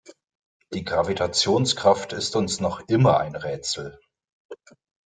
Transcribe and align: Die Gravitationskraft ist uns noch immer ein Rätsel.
Die 0.73 0.83
Gravitationskraft 0.83 2.11
ist 2.11 2.35
uns 2.35 2.59
noch 2.59 2.79
immer 2.87 3.19
ein 3.19 3.35
Rätsel. 3.35 3.99